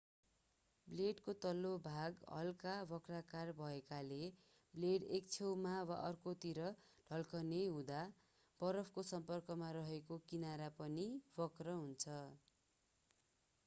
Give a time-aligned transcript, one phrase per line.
[0.87, 4.17] ब्लेडको तल्लो भाग हल्का वक्राकार भएकाले
[4.73, 6.63] ब्लेड एक छेउमा वा अर्कोतिर
[7.09, 8.01] ढल्किने हुँदा
[8.61, 11.07] बरफको सम्पर्कमा रेहेको किनरा पनि
[11.37, 12.17] वक्र हुन्छ